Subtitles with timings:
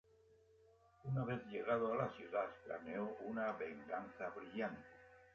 [1.03, 4.81] Una vez llegado a la ciudad planeó una venganza brillante.